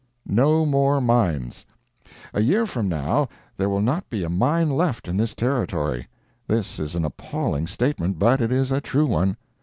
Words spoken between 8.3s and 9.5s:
it is a true one.